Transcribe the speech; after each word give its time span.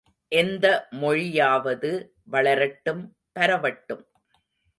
எந்த 0.27 0.87
மொழியாவது 0.91 1.91
வளரட்டும் 2.31 3.03
பரவட்டும். 3.39 4.03